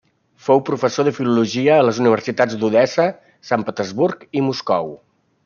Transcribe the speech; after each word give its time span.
Fou 0.43 0.61
professor 0.69 1.05
de 1.07 1.11
fisiologia 1.17 1.75
a 1.75 1.83
les 1.89 1.99
universitats 2.05 2.57
d'Odessa, 2.65 3.07
Sant 3.51 3.67
Petersburg 3.69 4.27
i 4.41 4.45
Moscou. 4.49 4.93